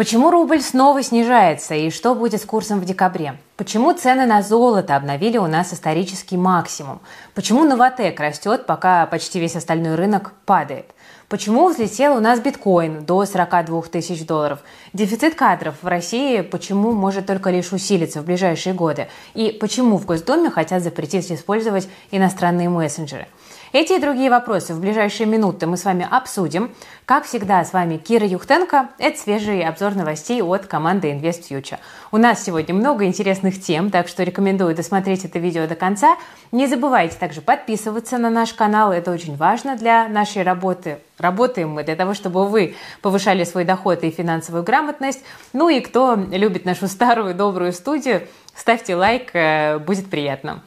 [0.00, 3.34] Почему рубль снова снижается и что будет с курсом в декабре?
[3.58, 7.00] Почему цены на золото обновили у нас исторический максимум?
[7.34, 10.86] Почему Новотек растет, пока почти весь остальной рынок падает?
[11.28, 14.60] Почему взлетел у нас биткоин до 42 тысяч долларов?
[14.94, 19.08] Дефицит кадров в России почему может только лишь усилиться в ближайшие годы?
[19.34, 23.26] И почему в Госдуме хотят запретить использовать иностранные мессенджеры?
[23.72, 26.74] Эти и другие вопросы в ближайшие минуты мы с вами обсудим.
[27.04, 28.88] Как всегда, с вами Кира Юхтенко.
[28.98, 31.78] Это свежий обзор новостей от команды Invest Future.
[32.10, 36.16] У нас сегодня много интересных тем, так что рекомендую досмотреть это видео до конца.
[36.50, 40.98] Не забывайте также подписываться на наш канал, это очень важно для нашей работы.
[41.18, 45.22] Работаем мы для того, чтобы вы повышали свой доход и финансовую грамотность.
[45.52, 50.64] Ну и кто любит нашу старую добрую студию, ставьте лайк, э, будет приятно.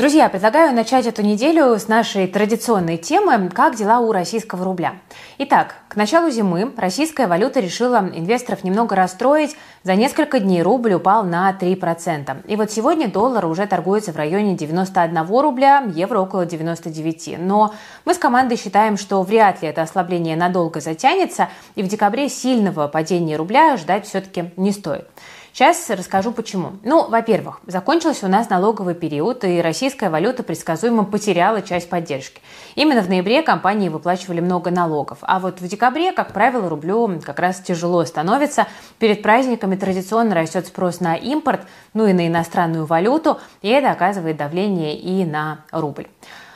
[0.00, 4.94] Друзья, предлагаю начать эту неделю с нашей традиционной темы «Как дела у российского рубля?».
[5.36, 9.54] Итак, к началу зимы российская валюта решила инвесторов немного расстроить.
[9.82, 12.46] За несколько дней рубль упал на 3%.
[12.46, 17.38] И вот сегодня доллар уже торгуется в районе 91 рубля, евро около 99.
[17.38, 17.74] Но
[18.06, 22.88] мы с командой считаем, что вряд ли это ослабление надолго затянется, и в декабре сильного
[22.88, 25.06] падения рубля ждать все-таки не стоит.
[25.52, 26.72] Сейчас расскажу почему.
[26.84, 32.40] Ну, во-первых, закончился у нас налоговый период, и российская валюта предсказуемо потеряла часть поддержки.
[32.76, 35.18] Именно в ноябре компании выплачивали много налогов.
[35.22, 38.66] А вот в декабре, как правило, рублю как раз тяжело становится.
[38.98, 41.62] Перед праздниками традиционно растет спрос на импорт,
[41.94, 46.06] ну и на иностранную валюту, и это оказывает давление и на рубль.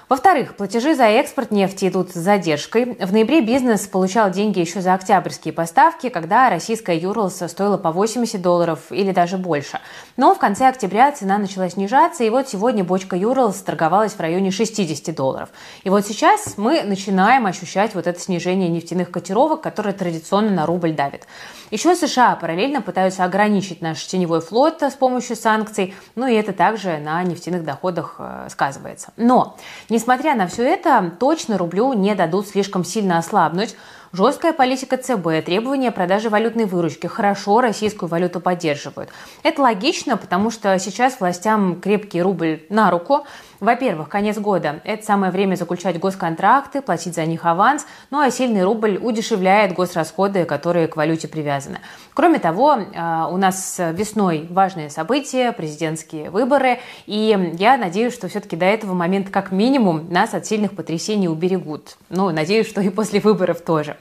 [0.09, 2.97] Во-вторых, платежи за экспорт нефти идут с задержкой.
[3.01, 8.41] В ноябре бизнес получал деньги еще за октябрьские поставки, когда российская Юрлс стоила по 80
[8.43, 9.81] долларов или даже больше.
[10.19, 14.51] Но в конце октября цена начала снижаться, и вот сегодня бочка Юрлс торговалась в районе
[14.51, 15.49] 60 долларов.
[15.85, 20.93] И вот сейчас мы начинаем ощущать вот это снижение нефтяных котировок, которое традиционно на рубль
[20.93, 21.27] давит.
[21.71, 26.99] Еще США параллельно пытаются ограничить наш теневой флот с помощью санкций, ну и это также
[26.99, 29.13] на нефтяных доходах э, сказывается.
[29.17, 29.57] Но
[29.95, 33.77] Несмотря на все это, точно рублю не дадут слишком сильно ослабнуть.
[34.17, 39.11] Жесткая политика ЦБ, требования продажи валютной выручки хорошо российскую валюту поддерживают.
[39.43, 43.27] Это логично, потому что сейчас властям крепкий рубль на руку.
[43.59, 48.63] Во-первых, конец года– это самое время заключать госконтракты, платить за них аванс, ну а сильный
[48.63, 51.81] рубль удешевляет госрасходы, которые к валюте привязаны.
[52.13, 58.55] Кроме того, э, у нас весной важные события, президентские выборы, и я надеюсь, что все-таки
[58.55, 61.97] до этого момента как минимум нас от сильных потрясений уберегут.
[62.11, 63.97] Ну, надеюсь, что и после выборов тоже.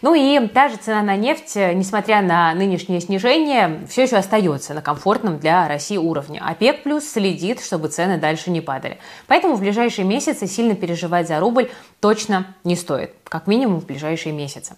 [0.00, 4.80] Ну и та же цена на нефть, несмотря на нынешнее снижение, все еще остается на
[4.80, 6.40] комфортном для России уровне.
[6.40, 8.98] ОПЕК плюс следит, чтобы цены дальше не падали.
[9.26, 11.70] Поэтому в ближайшие месяцы сильно переживать за рубль
[12.00, 14.76] точно не стоит, как минимум в ближайшие месяцы.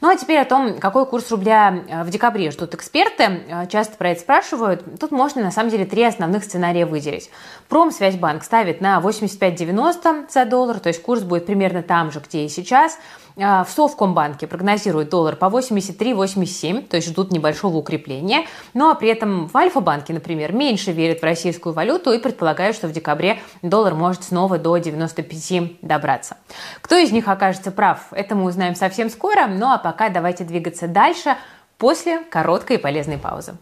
[0.00, 3.24] Ну а теперь о том, какой курс рубля э, в декабре ждут эксперты.
[3.48, 4.84] Э, часто про это спрашивают.
[5.00, 7.30] Тут можно на самом деле три основных сценария выделить.
[7.68, 12.48] Промсвязьбанк ставит на 85,90 за доллар, то есть курс будет примерно там же, где и
[12.48, 12.98] сейчас.
[13.40, 18.46] А, в Совкомбанке прогнозируют доллар по 83-87, то есть ждут небольшого укрепления.
[18.74, 22.88] Ну а при этом в Альфа-банке, например, меньше верят в российскую валюту и предполагают, что
[22.88, 26.36] в декабре доллар может снова до 95 добраться.
[26.80, 29.46] Кто из них окажется прав, это мы узнаем совсем скоро.
[29.46, 31.36] Ну а пока давайте двигаться дальше
[31.78, 33.54] после короткой и полезной паузы.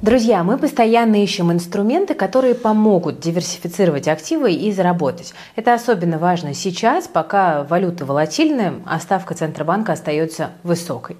[0.00, 5.34] Друзья, мы постоянно ищем инструменты, которые помогут диверсифицировать активы и заработать.
[5.56, 11.16] Это особенно важно сейчас, пока валюта волатильная, а ставка Центробанка остается высокой.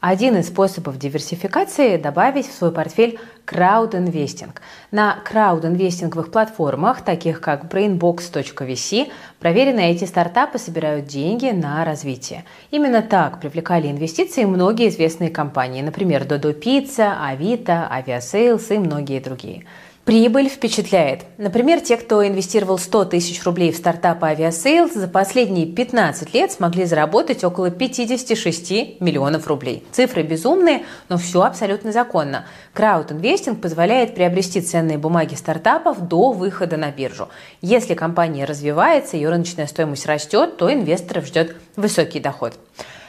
[0.00, 4.60] Один из способов диверсификации– добавить в свой портфель краудинвестинг.
[4.90, 12.44] На краудинвестинговых платформах, таких как brainbox.vc, проверенные эти стартапы собирают деньги на развитие.
[12.70, 19.64] Именно так привлекали инвестиции многие известные компании, например, Dodo Pizza, Avito, Aviasales и многие другие–
[20.06, 21.24] Прибыль впечатляет.
[21.36, 26.84] Например, те, кто инвестировал 100 тысяч рублей в стартап Aviasales, за последние 15 лет смогли
[26.84, 29.82] заработать около 56 миллионов рублей.
[29.90, 32.46] Цифры безумные, но все абсолютно законно.
[32.72, 37.28] Краудинвестинг позволяет приобрести ценные бумаги стартапов до выхода на биржу.
[37.60, 42.54] Если компания развивается, ее рыночная стоимость растет, то инвесторов ждет высокий доход.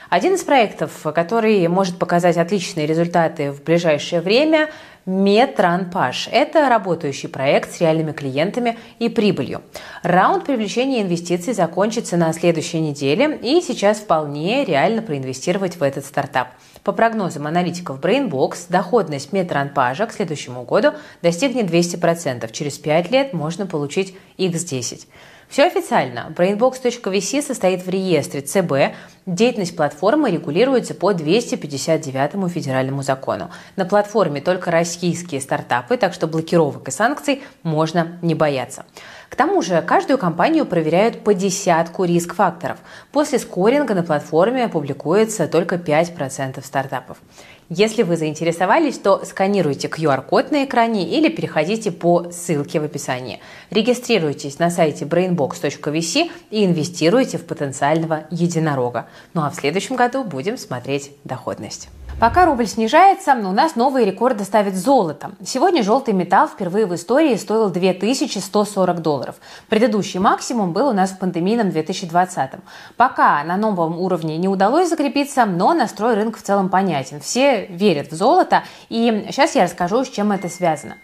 [0.09, 4.69] Один из проектов, который может показать отличные результаты в ближайшее время–
[5.07, 9.61] Метранпаш– это работающий проект с реальными клиентами и прибылью.
[10.03, 16.49] Раунд привлечения инвестиций закончится на следующей неделе, и сейчас вполне реально проинвестировать в этот стартап.
[16.83, 22.51] По прогнозам аналитиков Brainbox, доходность Метранпажа к следующему году достигнет 200%.
[22.51, 25.07] Через 5 лет можно получить X10.
[25.49, 26.33] Все официально.
[26.35, 28.95] Brainbox.vc состоит в реестре ЦБ.
[29.25, 33.49] Деятельность платформы регулируется по 259 федеральному закону.
[33.77, 38.85] На платформе только российские стартапы, так что блокировок и санкций можно не бояться.
[39.29, 42.77] К тому же каждую компанию проверяют по десятку риск-факторов.
[43.11, 47.17] После скоринга на платформе публикуется только 5% стартапов.
[47.69, 53.41] Если вы заинтересовались, то сканируйте QR-код на экране или переходите по ссылке в описании.
[53.71, 59.07] Регистрируйтесь на сайте brainbox.vc и инвестируйте в потенциального единорога.
[59.33, 61.89] Ну а в следующем году будем смотреть доходность.
[62.19, 65.33] Пока рубль снижается, у нас новые рекорды ставит золото.
[65.45, 69.35] Сегодня желтый металл впервые в истории стоил 2140 долларов.
[69.69, 72.51] Предыдущий максимум был у нас в пандемийном 2020.
[72.95, 77.19] Пока на новом уровне не удалось закрепиться, но настрой рынка в целом понятен.
[77.19, 80.97] Все верят в золото, и сейчас я расскажу, с чем это связано.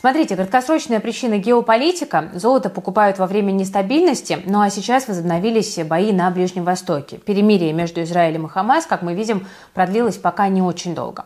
[0.00, 2.30] Смотрите, краткосрочная причина геополитика.
[2.32, 7.16] Золото покупают во время нестабильности, ну а сейчас возобновились бои на Ближнем Востоке.
[7.16, 11.24] Перемирие между Израилем и Хамас, как мы видим, продлилось пока не очень долго.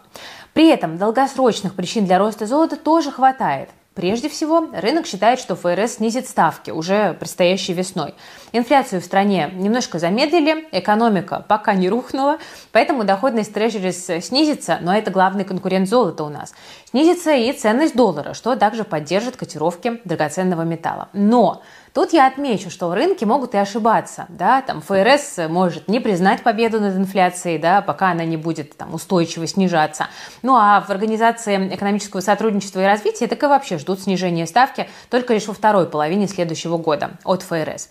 [0.54, 3.68] При этом долгосрочных причин для роста золота тоже хватает.
[3.94, 8.14] Прежде всего, рынок считает, что ФРС снизит ставки уже предстоящей весной.
[8.52, 12.38] Инфляцию в стране немножко замедлили, экономика пока не рухнула,
[12.72, 16.54] поэтому доходность трежерис снизится, но это главный конкурент золота у нас.
[16.88, 21.10] Снизится и ценность доллара, что также поддержит котировки драгоценного металла.
[21.12, 21.62] Но
[21.94, 24.26] Тут я отмечу, что рынки могут и ошибаться.
[24.30, 24.62] Да?
[24.62, 29.46] Там ФРС может не признать победу над инфляцией, да, пока она не будет там, устойчиво
[29.46, 30.08] снижаться.
[30.42, 35.34] Ну а в Организации экономического сотрудничества и развития так и вообще ждут снижения ставки только
[35.34, 37.90] лишь во второй половине следующего года от ФРС.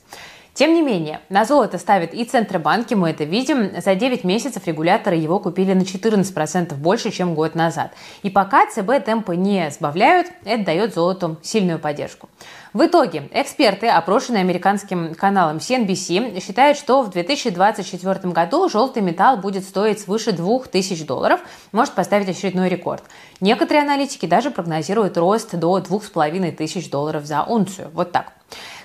[0.53, 3.71] Тем не менее, на золото ставят и Центробанки, мы это видим.
[3.81, 7.94] За 9 месяцев регуляторы его купили на 14% больше, чем год назад.
[8.21, 12.27] И пока ЦБ темпы не сбавляют, это дает золоту сильную поддержку.
[12.74, 19.63] В итоге эксперты, опрошенные американским каналом CNBC, считают, что в 2024 году желтый металл будет
[19.63, 21.39] стоить свыше 2000 долларов,
[21.71, 23.04] может поставить очередной рекорд.
[23.39, 27.89] Некоторые аналитики даже прогнозируют рост до 2500 долларов за унцию.
[27.94, 28.33] Вот так.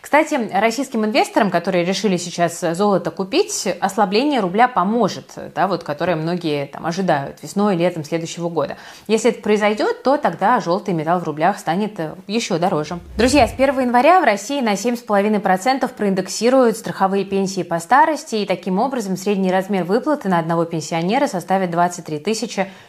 [0.07, 6.67] Кстати, российским инвесторам, которые решили сейчас золото купить, ослабление рубля поможет, да, вот, которое многие
[6.67, 8.77] там, ожидают весной и летом следующего года.
[9.09, 13.01] Если это произойдет, то тогда желтый металл в рублях станет э, еще дороже.
[13.19, 18.79] Друзья, с 1 января в России на 7,5% проиндексируют страховые пенсии по старости, и таким
[18.79, 22.37] образом средний размер выплаты на одного пенсионера составит 23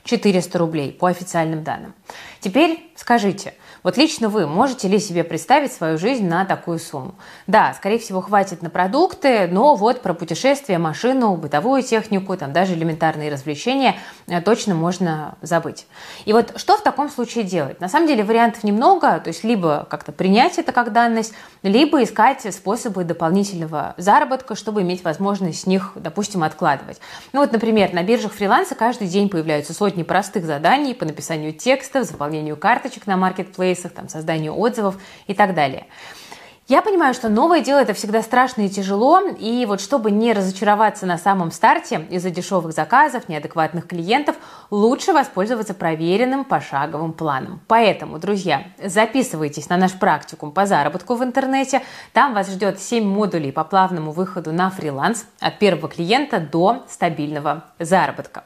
[0.03, 1.95] 400 рублей по официальным данным.
[2.41, 3.55] Теперь скажите–
[3.87, 7.06] вот лично вы можете ли себе представить свою жизнь на такую сумму?
[7.47, 12.73] Да, скорее всего, хватит на продукты, но вот про путешествия, машину, бытовую технику, там даже
[12.73, 13.95] элементарные развлечения
[14.27, 15.87] э, точно можно забыть.
[16.25, 17.79] И вот что в таком случае делать?
[17.79, 21.33] На самом деле вариантов немного, то есть либо как-то принять это как данность,
[21.63, 26.99] либо искать способы дополнительного заработка, чтобы иметь возможность с них, допустим, откладывать.
[27.33, 32.05] Ну вот, например, на биржах фриланса каждый день появляются сотни простых заданий по написанию текстов,
[32.05, 35.87] заполнению карточек на маркетплейсах, там, созданию отзывов и так далее.
[36.67, 41.05] Я понимаю, что новое дело это всегда страшно и тяжело, и вот чтобы не разочароваться
[41.05, 44.35] на самом старте из-за дешевых заказов, неадекватных клиентов,
[44.69, 47.61] лучше воспользоваться проверенным пошаговым планом.
[47.67, 51.83] Поэтому, друзья, записывайтесь на наш практикум по заработку в интернете.
[52.11, 57.63] Там вас ждет 7 модулей по плавному выходу на фриланс от первого клиента до стабильного
[57.79, 58.43] заработка.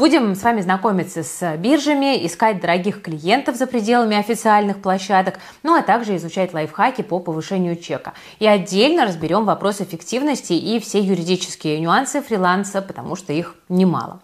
[0.00, 5.82] Будем с вами знакомиться с биржами, искать дорогих клиентов за пределами официальных площадок, ну а
[5.82, 8.14] также изучать лайфхаки по повышению чека.
[8.38, 14.20] И отдельно разберем вопрос эффективности и все юридические нюансы фриланса, потому что их немало.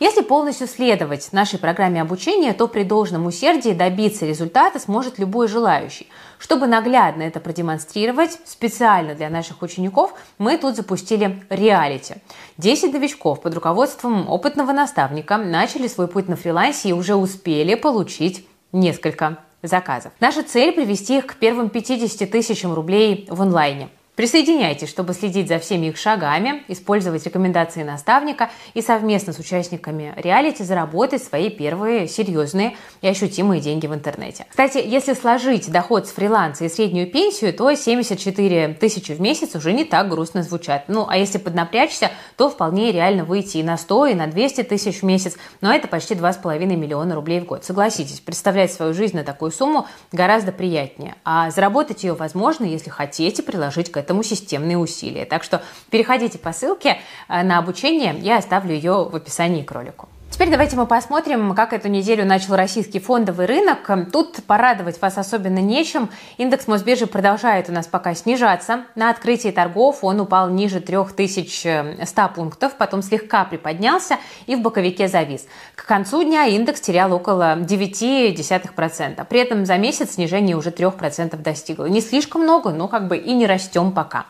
[0.00, 6.08] Если полностью следовать нашей программе обучения, то при должном усердии добиться результата сможет любой желающий.
[6.38, 12.16] Чтобы наглядно это продемонстрировать, специально для наших учеников мы тут запустили реалити.
[12.58, 18.46] 10 новичков под руководством опытного наставника начали свой путь на фрилансе и уже успели получить
[18.72, 20.12] несколько заказов.
[20.20, 23.88] Наша цель– привести их к первым 50 тысячам рублей в онлайне.
[24.16, 30.62] Присоединяйтесь, чтобы следить за всеми их шагами, использовать рекомендации наставника и совместно с участниками реалити
[30.62, 34.46] заработать свои первые серьезные и ощутимые деньги в интернете.
[34.48, 39.72] Кстати, если сложить доход с фриланса и среднюю пенсию, то 74 тысячи в месяц уже
[39.72, 40.84] не так грустно звучат.
[40.86, 45.00] Ну, а если поднапрячься, то вполне реально выйти и на 100, и на 200 тысяч
[45.00, 47.64] в месяц, но это почти 2,5 миллиона рублей в год.
[47.64, 51.16] Согласитесь, представлять свою жизнь на такую сумму гораздо приятнее.
[51.24, 55.24] А заработать ее возможно, если хотите приложить к системные усилия.
[55.24, 60.08] Так что переходите по ссылке э, на обучение, я оставлю ее в описании к ролику.
[60.34, 63.88] Теперь давайте мы посмотрим, как эту неделю начал российский фондовый рынок.
[64.12, 66.10] Тут порадовать вас особенно нечем.
[66.38, 68.80] Индекс Мосбиржи продолжает у нас пока снижаться.
[68.96, 75.46] На открытии торгов он упал ниже 3100 пунктов, потом слегка приподнялся и в боковике завис.
[75.76, 79.24] К концу дня индекс терял около 0,9%.
[79.26, 81.84] При этом за месяц снижение уже 3% достигло.
[81.84, 84.26] Не слишком много, но как бы и не растем пока.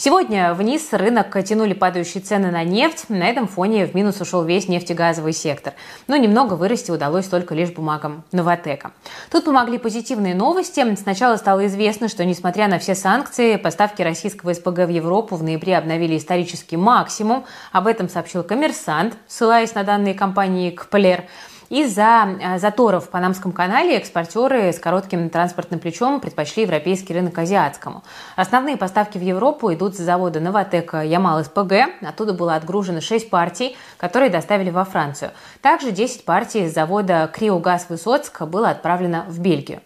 [0.00, 3.06] Сегодня вниз рынок тянули падающие цены на нефть.
[3.08, 5.72] На этом фоне в минус ушел весь нефтегазовый сектор.
[6.06, 8.92] Но немного вырасти удалось только лишь бумагам Новотека.
[9.28, 10.94] Тут помогли позитивные новости.
[10.94, 15.76] Сначала стало известно, что несмотря на все санкции, поставки российского СПГ в Европу в ноябре
[15.76, 17.44] обновили исторический максимум.
[17.72, 21.24] Об этом сообщил коммерсант, ссылаясь на данные компании Кплер.
[21.68, 28.02] Из-за э, заторов в Панамском канале экспортеры с коротким транспортным плечом предпочли европейский рынок азиатскому.
[28.36, 31.72] Основные поставки в Европу идут с завода «Новотек» Ямал СПГ.
[32.00, 35.32] Оттуда было отгружено 6 партий, которые доставили во Францию.
[35.60, 39.82] Также 10 партий с завода «Криогаз Высоцк» было отправлено в Бельгию.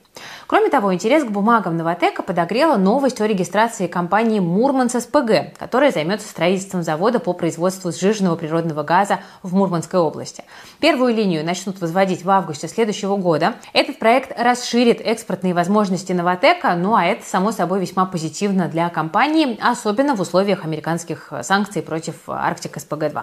[0.53, 6.29] Кроме того, интерес к бумагам Новотека подогрела новость о регистрации компании «Мурманс СПГ», которая займется
[6.29, 10.45] строительством завода по производству сжиженного природного газа в Мурманской области.
[10.79, 13.55] Первую линию начнут возводить в августе следующего года.
[13.73, 19.59] Этот проект расширит экспортные возможности Новотека, ну а это, само собой, весьма позитивно для компании,
[19.59, 23.23] особенно в условиях американских санкций против Арктик СПГ-2.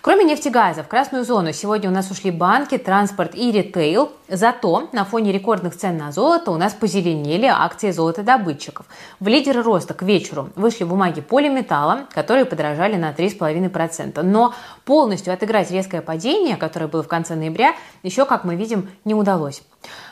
[0.00, 4.12] Кроме нефтегаза, в красную зону сегодня у нас ушли банки, транспорт и ритейл.
[4.28, 8.86] Зато на фоне рекордных цен на золото у нас позеленели акции золотодобытчиков.
[9.20, 14.22] В лидеры роста к вечеру вышли бумаги полиметалла, которые подорожали на 3,5%.
[14.22, 19.14] Но полностью отыграть резкое падение, которое было в конце ноября, еще, как мы видим, не
[19.14, 19.62] удалось.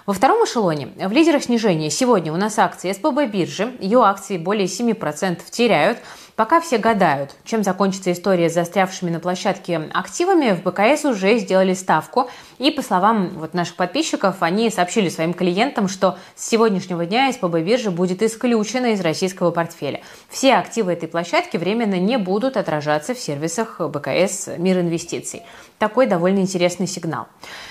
[0.04, 3.72] Во втором эшелоне в лидерах снижения сегодня у нас акции СПБ биржи.
[3.78, 5.98] Ее акции более 7% теряют.
[6.34, 11.74] Пока все гадают, чем закончится история с застрявшими на площадке активами, в БКС уже сделали
[11.74, 12.30] ставку.
[12.58, 17.60] И по словам вот наших подписчиков, они сообщили своим клиентам, что с сегодняшнего дня СПБ
[17.60, 20.00] биржа будет исключена из российского портфеля.
[20.30, 25.42] Все активы этой площадки временно не будут отражаться в сервисах БКС Мир инвестиций.
[25.78, 27.26] Такой довольно интересный сигнал.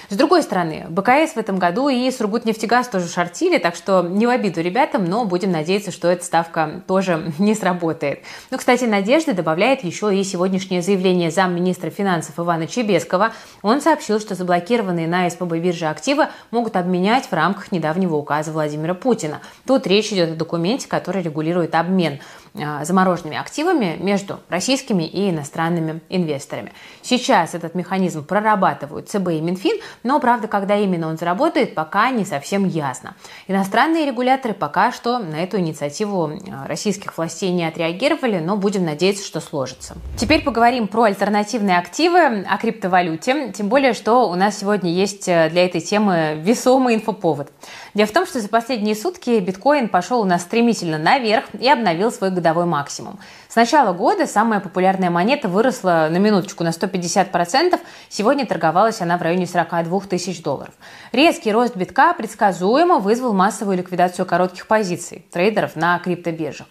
[0.10, 4.30] С другой стороны, БКС в этом году и Сургутнефтегаз тоже шортили, так что не в
[4.30, 8.20] обиду ребятам, но будем надеяться, что эта ставка тоже не сработает.
[8.52, 13.32] Ну, кстати, надежды добавляет еще и сегодняшнее заявление замминистра финансов Ивана Чебескова.
[13.62, 18.94] Он сообщил, что заблокированные на СПБ бирже активы могут обменять в рамках недавнего указа Владимира
[18.94, 19.40] Путина.
[19.66, 22.20] Тут речь идет о документе, который регулирует обмен
[22.54, 26.74] замороженными активами между российскими и иностранными инвесторами.
[27.02, 32.26] Сейчас этот механизм прорабатывают ЦБ и Минфин, но, правда, когда именно он заработает, пока не
[32.26, 33.16] совсем ясно.
[33.48, 39.26] Иностранные регуляторы пока что на эту инициативу а, российских властей не отреагировали, но будем надеяться,
[39.26, 39.96] что сложится.
[40.18, 45.50] Теперь поговорим про альтернативные активы, о криптовалюте, тем более, что у нас сегодня есть э,
[45.50, 47.50] для этой темы весомый инфоповод.
[47.94, 52.10] Дело в том, что за последние сутки биткоин пошел у нас стремительно наверх и обновил
[52.12, 53.20] свой годовой максимум.
[53.50, 57.78] С начала года самая популярная монета выросла на минуточку на 150%.
[58.08, 60.74] Сегодня торговалась она в районе 42 тысяч долларов.
[61.12, 66.68] Резкий рост битка предсказуемо вызвал массовую ликвидацию коротких позиций трейдеров на криптобиржах.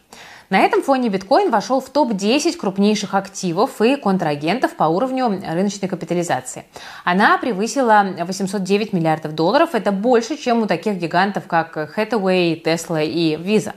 [0.51, 6.65] На этом фоне биткоин вошел в топ-10 крупнейших активов и контрагентов по уровню рыночной капитализации.
[7.05, 9.77] Она превысила 809 миллиардов долларов.
[9.77, 13.75] Это больше, чем у таких гигантов, как Hathaway, Tesla и Visa.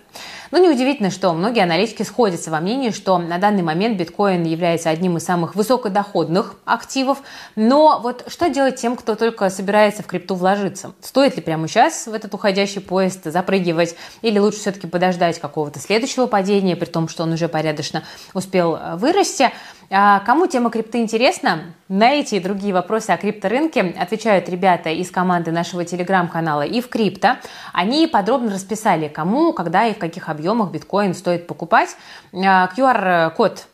[0.53, 5.17] Но неудивительно, что многие аналитики сходятся во мнении, что на данный момент биткоин является одним
[5.17, 7.23] из самых высокодоходных активов.
[7.55, 10.93] Но вот что делать тем, кто только собирается в крипту вложиться?
[11.01, 16.27] Стоит ли прямо сейчас в этот уходящий поезд запрыгивать или лучше все-таки подождать какого-то следующего
[16.27, 18.03] падения, при том, что он уже порядочно
[18.35, 19.49] успел э, вырасти?
[19.89, 21.73] А кому тема крипты интересна?
[21.87, 26.89] На эти и другие вопросы о крипторынке отвечают ребята из команды нашего телеграм-канала и в
[26.89, 27.37] крипто.
[27.73, 31.95] Они подробно расписали, кому, когда и в каких объемах биткоин стоит покупать.
[32.33, 33.72] QR-код а,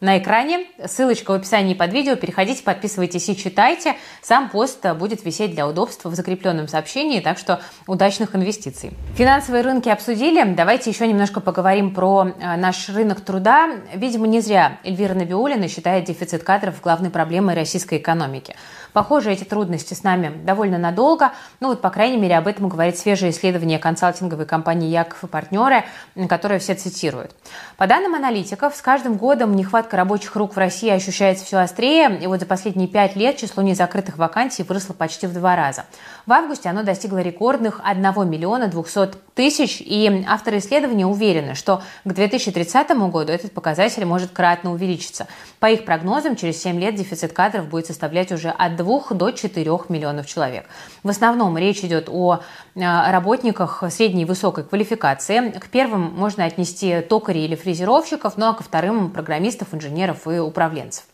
[0.00, 0.66] на экране.
[0.86, 2.14] Ссылочка в описании под видео.
[2.14, 3.96] Переходите, подписывайтесь и читайте.
[4.22, 8.92] Сам пост будет висеть для удобства в закрепленном сообщении, так что удачных инвестиций.
[9.16, 10.44] Финансовые рынки обсудили.
[10.54, 13.70] Давайте еще немножко поговорим про э, наш рынок труда.
[13.92, 18.54] Видимо, не зря Эльвира Набиулина считает дефицит кадров главной проблемой российской экономики.
[18.92, 21.32] Похоже, эти трудности с нами довольно надолго.
[21.60, 25.84] Ну вот, по крайней мере, об этом говорит свежее исследование консалтинговой компании «Яков и партнеры»,
[26.28, 27.32] которое все цитируют.
[27.76, 32.18] По данным аналитиков, с каждым годом нехватка нехватка рабочих рук в России ощущается все острее,
[32.20, 35.84] и вот за последние пять лет число незакрытых вакансий выросло почти в два раза.
[36.26, 42.12] В августе оно достигло рекордных 1 миллиона 200 тысяч, и авторы исследования уверены, что к
[42.12, 45.26] 2030 году этот показатель может кратно увеличиться.
[45.58, 49.70] По их прогнозам, через 7 лет дефицит кадров будет составлять уже от 2 до 4
[49.88, 50.66] миллионов человек.
[51.02, 52.40] В основном речь идет о
[52.74, 55.50] э, работниках средней и высокой квалификации.
[55.50, 61.04] К первым можно отнести токарей или фрезеровщиков, ну а ко вторым– программистов, инженеров и управленцев.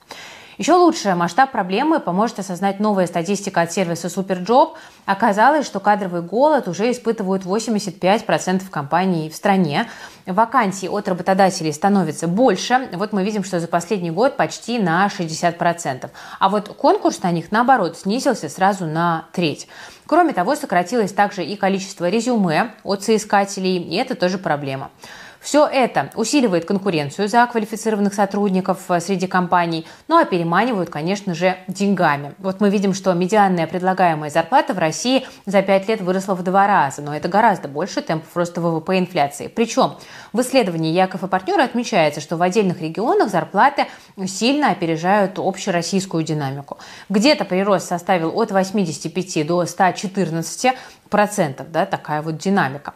[0.57, 4.75] Еще лучше масштаб проблемы поможет осознать новая статистика от сервиса Superjob.
[5.05, 9.89] Оказалось, что кадровый голод уже испытывают 85% компаний в стране.
[10.27, 12.89] Вакансий от работодателей становится больше.
[12.93, 16.09] Вот мы видим, что за последний год почти на 60%.
[16.39, 19.67] А вот конкурс на них, наоборот, снизился сразу на треть.
[20.07, 24.91] Кроме того, сократилось также и количество резюме от соискателей, и это тоже проблема.
[25.45, 31.59] Все это усиливает конкуренцию за квалифицированных сотрудников э, среди компаний, ну а переманивают, конечно же,
[31.69, 32.33] деньгами.
[32.39, 36.67] Вот мы видим, что медианная предлагаемая зарплата в России за 5 лет выросла в два
[36.67, 39.49] раза, но это гораздо больше темпов роста ВВП инфляции.
[39.49, 39.97] Причем
[40.33, 43.85] в исследовании Яков и партнеры отмечается, что в отдельных регионах зарплаты
[44.27, 46.79] сильно опережают общероссийскую динамику.
[47.11, 50.73] Где-то прирост составил от 85 до 114
[51.11, 52.95] процентов, да, такая вот динамика.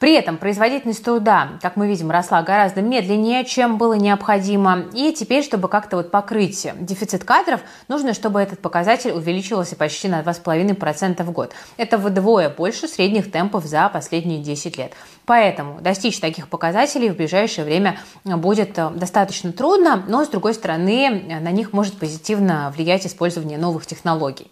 [0.00, 4.86] При этом производительность труда, как мы видим, росла гораздо медленнее, чем было необходимо.
[4.94, 10.22] И теперь, чтобы как-то вот покрыть дефицит кадров, нужно, чтобы этот показатель увеличивался почти на
[10.22, 11.52] 2,5% в год.
[11.76, 14.94] Это вдвое больше средних темпов за последние 10 лет.
[15.26, 21.38] Поэтому достичь таких показателей в ближайшее время будет э, достаточно трудно, но, с другой стороны,
[21.42, 24.50] на них может позитивно влиять использование новых технологий.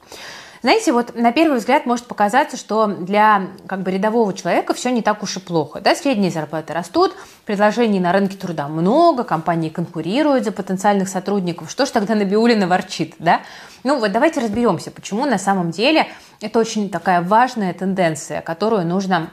[0.63, 5.03] Знаете, вот на первый взгляд может показаться, что для как бы рядового человека все не
[5.03, 5.81] так уж и плохо.
[5.81, 5.95] Да?
[5.95, 11.71] Средние зарплаты растут, предложений на рынке труда много, компании конкурируют за потенциальных сотрудников.
[11.71, 13.15] Что ж тогда Набиулина ворчит?
[13.19, 13.41] Да?
[13.85, 16.07] Ну вот давайте разберемся, почему на самом деле
[16.41, 19.31] это очень такая важная тенденция, которую нужно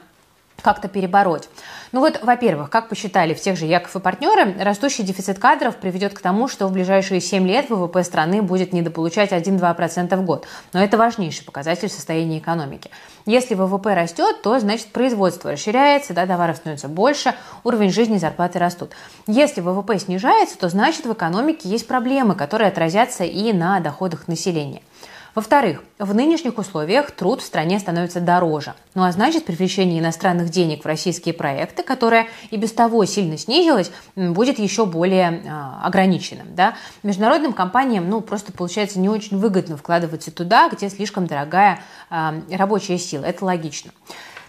[0.62, 1.50] как-то перебороть.
[1.92, 6.14] Ну вот, во-первых, как посчитали в тех же Яков и партнеры, растущий дефицит кадров приведет
[6.14, 10.46] к тому, что в ближайшие 7 лет ВВП страны будет недополучать 1-2% в год.
[10.74, 12.90] Но это важнейший показатель состояния экономики.
[13.26, 17.34] Если ВВП растет, то значит производство расширяется, да, товаров становится больше,
[17.64, 18.92] уровень жизни и зарплаты растут.
[19.28, 24.82] Если ВВП снижается, то значит в экономике есть проблемы, которые отразятся и на доходах населения.
[25.36, 28.74] Во-вторых, в нынешних условиях труд в стране становится дороже.
[28.94, 33.92] Ну а значит, привлечение иностранных денег в российские проекты, которое и без того сильно снизилось,
[34.16, 35.50] будет еще более э,
[35.84, 36.56] ограниченным.
[36.56, 36.76] Да?
[37.04, 42.98] Международным компаниям ну, просто получается не очень выгодно вкладываться туда, где слишком дорогая э, рабочая
[42.98, 43.26] сила.
[43.26, 43.92] Это логично.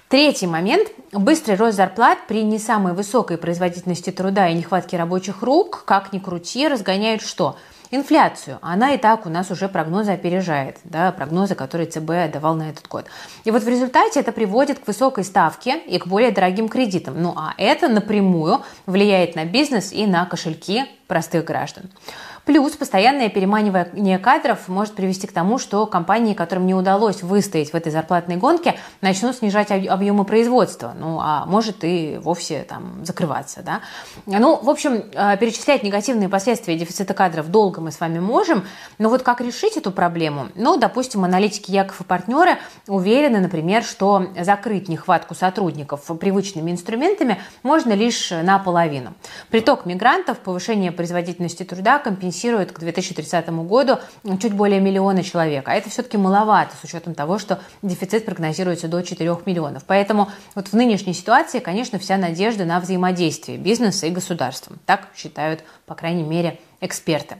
[0.09, 0.89] Третий момент.
[1.11, 6.21] Быстрый рост зарплат при не самой высокой производительности труда и нехватке рабочих рук, как ни
[6.21, 7.57] крути, разгоняют что?
[7.91, 8.59] Инфляцию.
[8.63, 12.89] Она и так у нас уже прогнозы опережает, да, прогнозы, которые ЦБ давал на этот
[12.89, 13.07] год.
[13.45, 17.23] И вот в результате это приводит к высокой ставке и к более дорогим кредитам.
[17.23, 21.91] Ну а это напрямую влияет на бизнес и на кошельки простых граждан.
[22.47, 27.75] Плюс постоянное переманивание кадров может привести к тому, что компании, которым не удалось выстоять в
[27.75, 33.63] этой зарплатной гонке, начнут снижать объемы производства, ну а может и вовсе там закрываться.
[33.65, 33.81] Да?
[34.27, 38.65] Ну, в общем, э, перечислять негативные последствия дефицита кадров долго мы с вами можем,
[38.99, 40.47] но вот как решить эту проблему?
[40.55, 47.93] Ну, допустим, аналитики Яков и партнеры уверены, например, что закрыть нехватку сотрудников привычными инструментами можно
[47.93, 49.15] лишь наполовину.
[49.51, 53.99] Приток мигрантов, повышение производительности труда компенсирует компенсирует к 2030 году
[54.41, 55.69] чуть более миллиона человек.
[55.69, 59.85] А это все-таки маловато с учетом того, что дефицит прогнозируется до 4 миллионов.
[59.87, 64.77] Поэтому вот в нынешней ситуации, конечно, вся надежда на взаимодействие бизнеса и государства.
[64.85, 67.37] Так считают, по крайней мере, эксперты.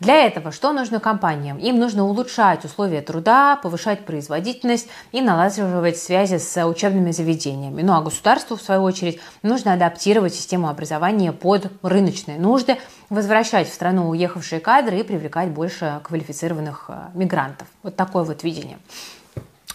[0.00, 1.58] Для этого что нужно компаниям?
[1.58, 7.82] Им нужно улучшать условия труда, повышать производительность и налаживать связи с учебными заведениями.
[7.82, 12.78] Ну а государству, в свою очередь, нужно адаптировать систему образования под рыночные нужды,
[13.10, 17.68] возвращать в страну уехавшие кадры и привлекать больше квалифицированных э, мигрантов.
[17.84, 18.78] Вот такое вот видение.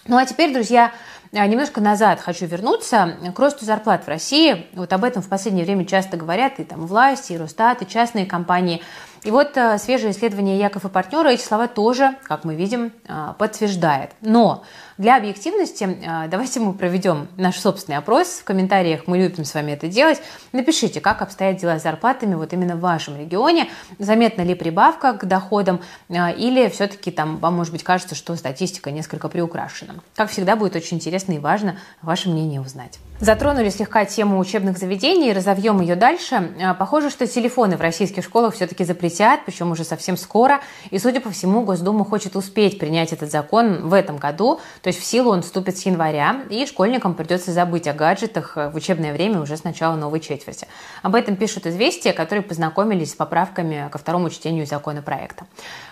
[0.07, 0.91] Ну а теперь, друзья,
[1.31, 4.67] немножко назад хочу вернуться к росту зарплат в России.
[4.73, 8.25] Вот об этом в последнее время часто говорят и там власти, и Росстат, и частные
[8.25, 8.81] компании.
[9.23, 13.33] И вот э, свежее исследование Яков и партнера эти слова тоже, как мы видим, э,
[13.37, 14.11] подтверждает.
[14.21, 14.63] Но
[14.97, 18.39] для объективности э, давайте мы проведем наш собственный опрос.
[18.39, 20.21] В комментариях мы любим с вами это делать.
[20.53, 23.69] Напишите, как обстоят дела с зарплатами вот именно в вашем регионе.
[23.99, 29.29] Заметна ли прибавка к доходам или все-таки там вам, может быть, кажется, что статистика несколько
[29.29, 29.95] приукрашена.
[30.15, 32.99] Как всегда, будет очень интересно и важно ваше мнение узнать.
[33.19, 36.51] Затронули слегка тему учебных заведений, разовьем ее дальше.
[36.61, 40.61] А, похоже, что телефоны в российских школах все-таки запретят, причем уже совсем скоро.
[40.91, 44.59] И, судя по всему, Госдума хочет успеть принять этот закон в этом году.
[44.87, 48.71] То есть в силу он вступит с января, и школьникам придется забыть о гаджетах в
[48.73, 50.65] учебное время уже с начала новой четверти.
[51.01, 55.45] Об этом пишут «Известия», которые познакомились с поправками ко второму чтению законопроекта.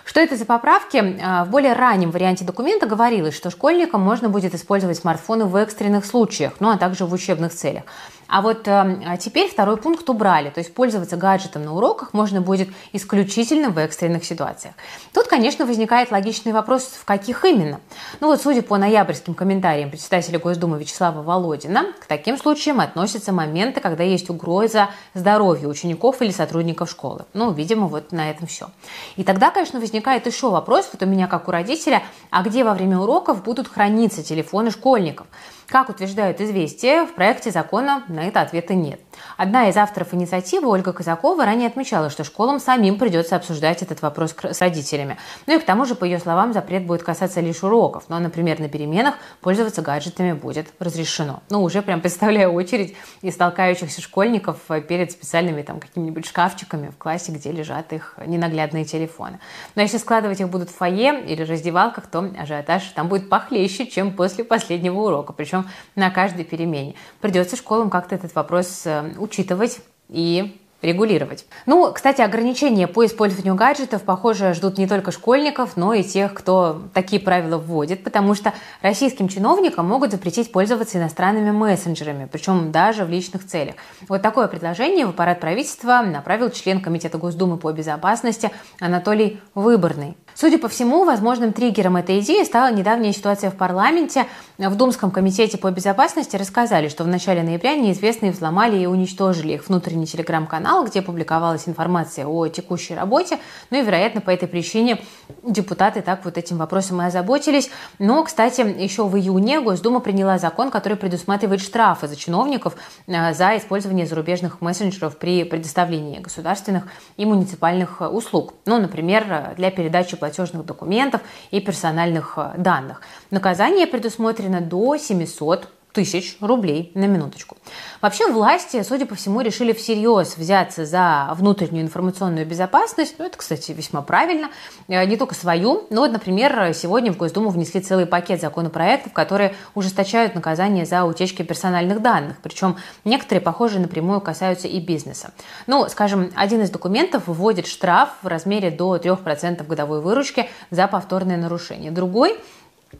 [0.06, 1.20] Что это за поправки?
[1.22, 6.06] А, в более раннем варианте документа говорилось, что школьникам можно будет использовать смартфоны в экстренных
[6.06, 7.82] случаях, ну а также в учебных целях.
[8.28, 12.68] А вот э, теперь второй пункт убрали, то есть пользоваться гаджетом на уроках можно будет
[12.92, 14.74] исключительно в экстренных ситуациях.
[15.12, 17.80] Тут, конечно, возникает логичный вопрос, в каких именно.
[18.20, 23.80] Ну вот, судя по ноябрьским комментариям председателя Госдумы Вячеслава Володина, к таким случаям относятся моменты,
[23.80, 27.26] когда есть угроза здоровью учеников или сотрудников школы.
[27.32, 28.70] Ну, видимо, вот на этом все.
[29.16, 32.74] И тогда, конечно, возникает еще вопрос, вот у меня как у родителя, а где во
[32.74, 35.26] время уроков будут храниться телефоны школьников?
[35.66, 39.00] Как утверждают «Известия», в проекте закона на это ответа нет.
[39.36, 44.34] Одна из авторов инициативы, Ольга Казакова, ранее отмечала, что школам самим придется обсуждать этот вопрос
[44.42, 45.16] с родителями.
[45.46, 48.04] Ну и к тому же, по ее словам, запрет будет касаться лишь уроков.
[48.08, 51.42] Но, например, на переменах пользоваться гаджетами будет разрешено.
[51.50, 57.32] Ну, уже прям представляю очередь из толкающихся школьников перед специальными там какими-нибудь шкафчиками в классе,
[57.32, 59.40] где лежат их ненаглядные телефоны.
[59.74, 64.12] Но если складывать их будут в фойе или раздевалках, то ажиотаж там будет похлеще, чем
[64.12, 65.32] после последнего урока.
[65.32, 66.94] Причем причем на каждой перемене.
[67.20, 71.46] Придется школам как-то этот вопрос э, учитывать и регулировать.
[71.64, 76.82] Ну, кстати, ограничения по использованию гаджетов, похоже, ждут не только школьников, но и тех, кто
[76.92, 83.10] такие правила вводит, потому что российским чиновникам могут запретить пользоваться иностранными мессенджерами, причем даже в
[83.10, 83.76] личных целях.
[84.08, 90.16] Вот такое предложение в аппарат правительства направил член Комитета Госдумы по безопасности Анатолий Выборный.
[90.34, 94.26] Судя по всему, возможным триггером этой идеи стала недавняя ситуация в парламенте.
[94.58, 99.68] В Думском комитете по безопасности рассказали, что в начале ноября неизвестные взломали и уничтожили их
[99.68, 103.38] внутренний телеграм-канал, где публиковалась информация о текущей работе.
[103.68, 105.02] Ну и, вероятно, по этой причине
[105.42, 107.68] депутаты так вот этим вопросом и озаботились.
[107.98, 113.58] Но, кстати, еще в июне Госдума приняла закон, который предусматривает штрафы за чиновников э, за
[113.58, 116.84] использование зарубежных мессенджеров при предоставлении государственных
[117.18, 118.54] и муниципальных услуг.
[118.64, 123.02] Ну, например, для передачи платежных документов и персональных э, данных.
[123.30, 127.56] Наказание предусмотрено до 700 тысяч рублей на минуточку.
[128.02, 133.14] Вообще власти, судя по всему, решили всерьез взяться за внутреннюю информационную безопасность.
[133.18, 134.50] Ну, это, кстати, весьма правильно.
[134.88, 139.54] Э, не только свою, но вот, например, сегодня в Госдуму внесли целый пакет законопроектов, которые
[139.74, 142.36] ужесточают наказание за утечки персональных данных.
[142.42, 145.32] Причем некоторые, похоже, напрямую касаются и бизнеса.
[145.66, 151.38] Ну, скажем, один из документов вводит штраф в размере до 3% годовой выручки за повторное
[151.38, 151.90] нарушение.
[151.90, 152.38] Другой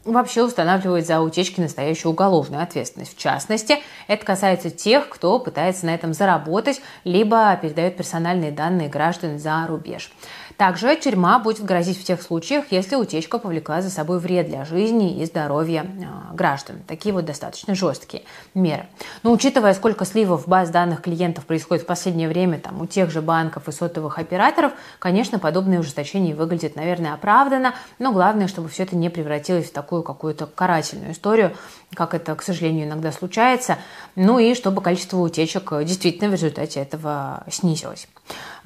[0.04, 3.16] вообще устанавливает за утечки настоящую уголовную ответственность.
[3.16, 9.38] В частности, это касается тех, кто пытается на этом заработать, либо передает персональные данные граждан
[9.38, 10.12] за рубеж.
[10.56, 15.20] Также тюрьма будет грозить в тех случаях, если утечка повлекла за собой вред для жизни
[15.20, 16.76] и здоровья а, граждан.
[16.86, 18.22] Такие вот достаточно жесткие
[18.54, 18.86] меры.
[19.22, 23.20] Но учитывая, сколько сливов баз данных клиентов происходит в последнее время там, у тех же
[23.20, 28.96] банков и сотовых операторов, конечно, подобное ужесточение выглядит, наверное, оправданно, но главное, чтобы все это
[28.96, 31.54] не превратилось в такую какую-то карательную историю,
[31.94, 33.76] как это, к сожалению, иногда случается,
[34.14, 38.08] ну и чтобы количество утечек действительно в результате этого снизилось.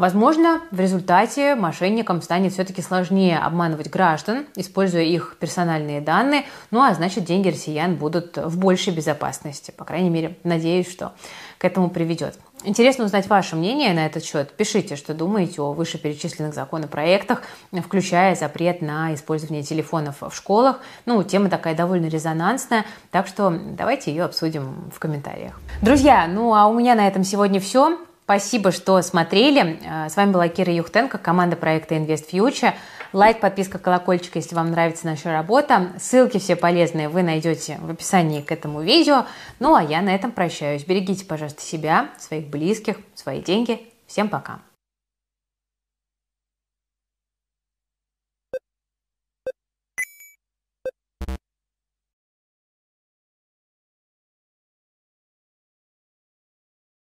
[0.01, 6.95] Возможно, в результате мошенникам станет все-таки сложнее обманывать граждан, используя их персональные данные, ну а
[6.95, 9.75] значит деньги россиян будут в большей безопасности.
[9.77, 11.13] По крайней мере, надеюсь, что
[11.59, 12.39] к этому приведет.
[12.65, 14.57] Интересно узнать ваше мнение на этот счет.
[14.57, 20.81] Пишите, что думаете о вышеперечисленных законопроектах, включая запрет на использование телефонов в школах.
[21.05, 25.61] Ну, тема такая довольно резонансная, так что давайте ее обсудим в комментариях.
[25.83, 27.99] Друзья, ну а у меня на этом сегодня все.
[28.31, 29.81] Спасибо, что смотрели.
[29.85, 32.75] Э, с вами была Кира Юхтенко, команда проекта Invest Future.
[33.13, 35.91] Лайк, подписка, колокольчик, если вам нравится наша работа.
[35.99, 39.27] Ссылки все полезные вы найдете в описании к этому видео.
[39.59, 40.85] Ну а я на этом прощаюсь.
[40.85, 43.81] Берегите, пожалуйста, себя, своих близких, свои деньги.
[44.07, 44.61] Всем пока.